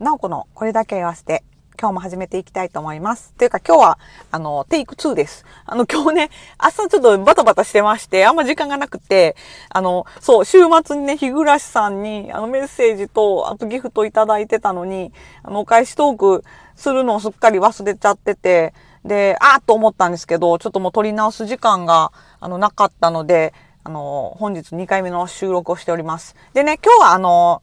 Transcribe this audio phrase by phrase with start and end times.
[0.00, 1.44] なおこのこれだけ言わせて、
[1.80, 3.32] 今日も始めていきたいと思います。
[3.34, 3.98] というか今日は、
[4.32, 5.44] あの、テイク2です。
[5.66, 9.36] あの、今日ね、朝ちょっとバタバタしてまして、あんま時間がなくて、
[9.68, 15.12] あの、そう、週末にね、日暮さんに、あの、メッセージと、あとギフトいただいてたのに、
[15.44, 23.54] あの、お返しトークするのをすっかり忘れちゃってて、で、あーと思ったんですけど、ちょっともう取り直す時間が、あの、なかったので、
[23.84, 26.34] あの、本日2回目の収録をしております。
[26.54, 27.62] でね、今日はあの、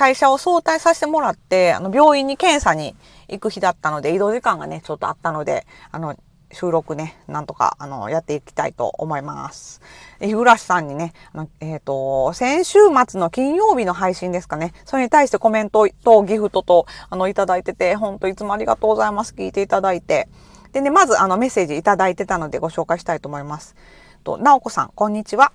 [0.00, 2.96] 会社を早退させてもらって、あの、病院に検査に
[3.28, 6.16] 行く日だったので、移動時間がね、ちょっとあったので、あの、
[6.52, 9.82] 収録ね、なんとか、あの、やっていきたいと思います。
[10.18, 14.72] 日暮さんにね、あのえっ、ー、と、先週末の金曜日の配信ですかね。
[14.86, 19.34] それに対してコメントとギフトと、あの、いただいてて、ほんといつもありがとうございます。
[19.36, 20.30] 聞いていただいて。
[20.72, 23.76] でね、まず、あの、メッセージいただいてたのでご紹介したいと思います。
[24.24, 25.52] と、なおこさん、こんにちは。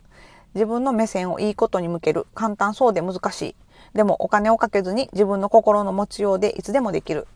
[0.53, 2.27] 自分の目線をいいことに向ける。
[2.35, 3.55] 簡単そうで難しい。
[3.95, 7.27] でもお金をかけずに自分の心の持ちようでいつでもできる。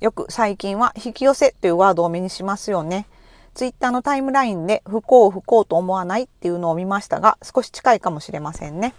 [0.00, 3.06] よく最近は引き寄せというワードを目にしますよね。
[3.54, 8.94] ツイッターのタイムラインで不幸不幸と思わないっていうのを見ましたが、少し近いかもしれませんね。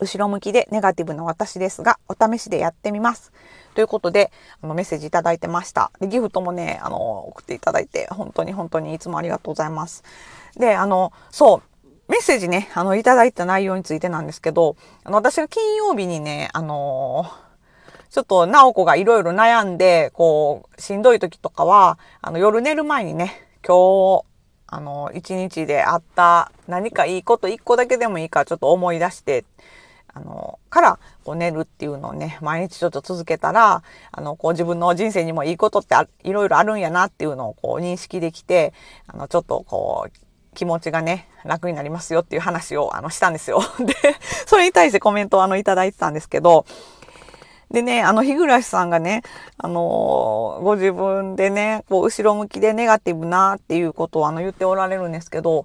[0.00, 3.32] 後ろ向きでネガティブな私ですが、お試しでやってみます。
[3.74, 4.30] ということで、
[4.62, 5.90] あのメッセージいただいてました。
[6.00, 10.04] で、ギフトもね、あの、送っていただいて、本当に本当にいつもありがとうございます。
[10.56, 11.62] で、あの、そう、
[12.08, 24.24] メッセージね、あの、いただいた内容についてなんですけど、あの、私が金曜日にね、あのー、ちょっと、なおこがいろいろ悩んで、こう、しんどい時とかは、あの、夜寝る前にね、今日、
[24.68, 29.44] あの、一日であった何かいいこと一個だけでもいいかちょっと思い出して、
[30.12, 38.74] あの、からこう寝るっていうのをね、毎日ちょっと続けたら、あの、こう自分の人生にもいいことっていろいろあるんやなっていうのをこう認識できて、
[39.06, 40.27] あの、ちょっとこう、
[40.58, 43.62] 気持ちがね、楽になりますよっていう話を、あの、したんですよ。
[43.78, 43.94] で、
[44.44, 46.66] それに対してコメントをあの、いただいてたんですけど、
[47.70, 49.22] でね、あの、日暮さんがね、
[49.56, 55.64] あのー、ご自分でね、こう、後ろ向きでネガティブなっていうことをあの、言っておられるんですけど、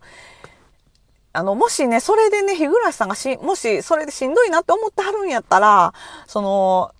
[1.31, 5.95] あの、もしね、それでね、日暮さんがし、もし、それでしんどいなって思ってはるんやったら、
[6.27, 6.91] その、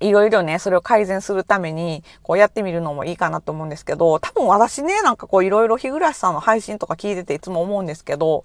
[0.00, 8.44] いろいろね、それを改善するために、こうやってみるのもいいかなと思うんですけど、多分私ね、なんかこういろいろ日暮さんの配信とか聞いてていつも思うんですけど、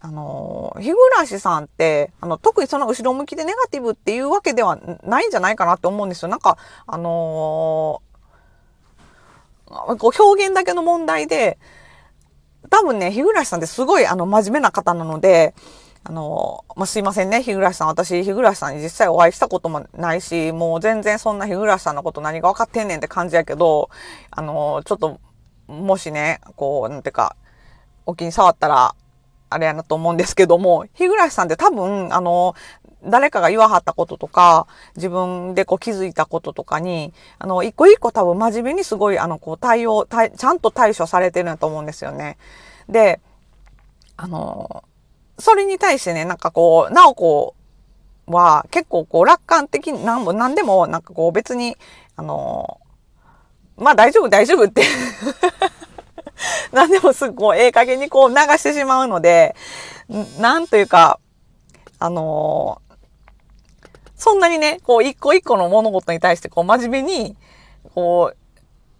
[0.00, 6.28] あの、日暮さんって、あの、特にその後ろ向きでネガティブっていうわけではないんじゃないかなって思うんですよ。
[6.28, 11.58] なんか、あのー、こう表現だけの問題で、
[12.68, 15.54] 多分ね、日暮さんってすごいあの真面目な方なので、
[16.08, 17.88] あの、まあ、すいませんね、日暮さん。
[17.88, 23.90] 私、日暮さんに実際お会いしたこともないし、もう全然そんな日暮さんのこと何が分かってんねんって感じやけど、
[24.30, 25.18] あの、ちょっと、
[25.66, 27.34] もしね、こう、なんていうか、
[28.06, 28.94] お気に触ったら、
[29.50, 32.54] あれやなと思うんですけども、日暮さんって多分、あの、
[33.02, 42.38] 誰かが言わはったこととか、自分でこう気づいたこととかに、あの、一個一個多分真面目にすごい、あの、こう対応、ちゃんと対処されてるんだと思うんですよね。
[42.88, 43.20] で、
[44.16, 44.84] あの、
[45.38, 47.54] それに対してね、なんかこう、なおこ
[48.26, 51.76] は結構こう楽観的に、なんも、なんでもなんかこう別に、
[52.16, 52.80] あの
[53.76, 54.82] まあ大丈夫大丈夫って
[56.72, 59.54] 何でもすぐこう、ええ加減にこう流してしまうので、
[60.38, 61.20] なんというか、
[61.98, 62.80] あの
[64.16, 67.36] そんなにね、こう、一個一個の物事に対して、こう、真面目に、
[67.94, 68.36] こう、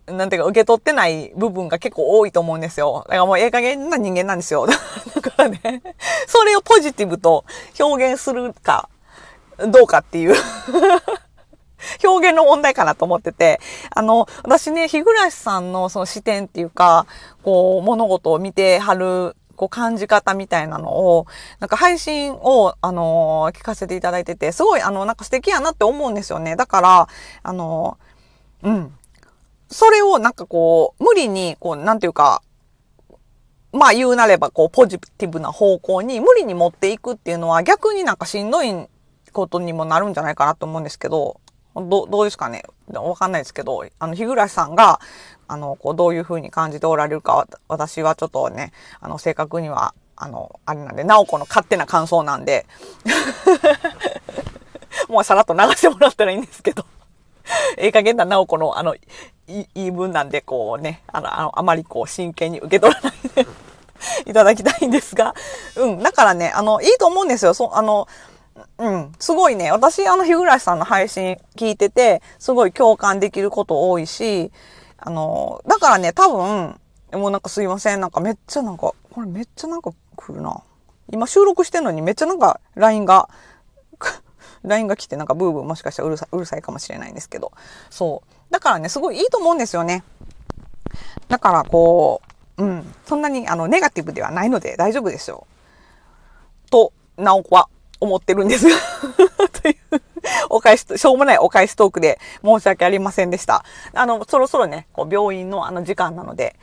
[0.07, 3.05] なんていうか、受け取ってない部分が結構多いと思うんですよ。
[3.07, 4.67] だからもうええ加減な人間なんですよ。
[4.67, 4.75] だ
[5.21, 5.83] からね、
[6.27, 7.45] それをポジティブと
[7.79, 8.89] 表現するか、
[9.59, 10.37] どうかっていう
[12.05, 17.07] 表現の問題かなと思ってて、あの、私ね、日暮さんのその視点っていうか、
[17.43, 21.27] こう、物事を見てはる、こう、感じ方みたいなのを、
[21.59, 26.57] なんか配信を、あの聞かせていただいてて、すごい、あの、なんか素敵やなって思うんですよね。
[26.57, 27.09] だから、
[27.43, 27.99] あの
[28.63, 28.93] うん。
[29.69, 32.43] それをなんかこう、無理に、こう、なんていうか、
[33.73, 38.73] まあ言うなれば、こう、ポジティブな方向に無理に持っていくっていうのは逆になんかしんどい
[39.33, 41.41] ことにもなるんじゃないかなと思うんですけど、
[41.75, 42.65] どどうですかね？
[42.93, 45.01] わかんないですけど、あの、日暮さんが、
[45.49, 52.65] あの、こう、どういうふうに感じておられるか、私はちょっとね、あの、正確には、あの、あれなんで、なおこの勝手な感想なんで、
[55.09, 56.87] もうさらっと流してもらったらいいんですけど。
[57.79, 58.95] ええ加減な直子の、あの、
[59.47, 63.47] 言い分なんで、こうね、あの、あのあまりこう、真剣に受け取らないで
[64.27, 65.35] いただきたいんですが、
[65.77, 67.55] うん、だからね、あの、いいと思うんですよ。
[67.55, 68.09] そ、あの、
[68.79, 74.51] うん、すごいね、私、あの、日暮さんの配信聞いてて、すごい共感できること多いし、
[74.99, 76.81] あの、だからね、多分、
[77.13, 80.63] もうなんかすいません、なんかめっちゃなんか、これめっちゃなんか来るな。
[81.13, 83.29] 今収録してんのにめっちゃなんか LINE が
[84.67, 87.53] LINE が来てなんかブーブーもしかしたらうるさうるさいかもしれないんですけど。
[87.91, 88.53] そう。
[88.53, 90.05] だからね、すごいいいと思うんですよね。
[91.29, 92.21] だからこ
[92.59, 92.95] う、うん。
[93.07, 95.47] そんなにあのネガティブではないので大丈夫ですよ。
[96.71, 97.69] と、なおこは
[98.01, 98.77] 思ってるんですが
[99.63, 99.77] という、
[100.51, 103.65] お返し、しょうもないお返しトークで申し訳ありませんでした。
[103.95, 106.57] あの、そろそろね、こう病院のあの時間なので、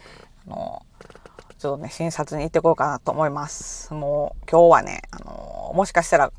[0.48, 0.86] あの、
[1.58, 3.94] ちょっとね、診察に行ってこようかなと思います。
[3.94, 6.32] もう、今日はね、あの、もしかしたら、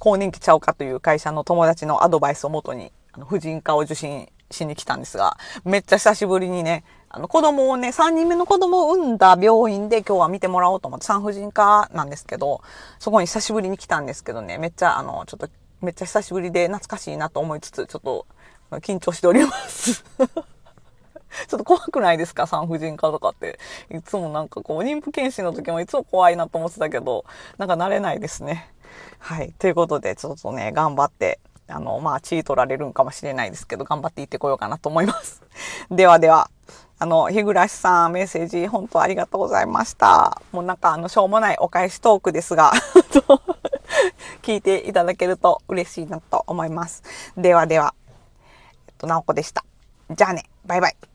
[0.00, 12.62] 更年期ちゃうかという会社の友達のアドバイスをもとに、あの、婦人科を受診しに来たんですが、めっちゃ久しぶりにね、あの、子供をね、3人目の子供を産んだ病院で今日は見てもらおうと思って、産婦人科なんですけど、
[12.98, 15.48] そこに久しぶりに来たんですけどね、めっちゃ、あの、ちょっと、
[15.82, 18.26] めっちゃ久しぶりで懐かしいなと思いつつ、ちょっと、
[18.78, 20.04] 緊張しております。
[21.48, 22.46] ちょっと怖くないですか？
[22.46, 23.58] 産婦人科とかって。
[23.90, 27.24] いつもなんかこう、妊婦検診の時もいつも怖いなと思ってたけど、
[27.58, 28.70] なんか慣れないですね。
[29.18, 29.52] はい。
[29.58, 31.38] ということで、ちょっとね、頑張って、
[31.68, 35.42] あの、まあ、血取られるんかもしれないですけど、頑張って行ってこようかなと思います。
[35.90, 36.50] ではでは、
[36.98, 40.42] あの、日暮さん、メッセージ、本当ありがとうございました。
[40.52, 42.72] もうなんか、あの、しょうもないお返しトークですが、
[44.42, 47.02] 聞いていただけると嬉しいなと思います。
[47.36, 47.94] ではでは、
[48.88, 49.64] えっと、なおこでした。
[50.10, 51.09] じゃあね、バイバイ。